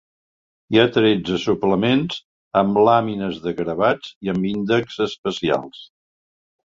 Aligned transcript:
Hi 0.75 0.79
ha 0.83 0.91
tretze 0.93 1.37
suplements 1.43 2.17
amb 2.61 2.81
làmines 2.87 3.39
de 3.47 3.55
gravats 3.63 4.15
i 4.29 4.33
amb 4.35 4.49
índex 4.53 4.99
especials. 5.07 5.89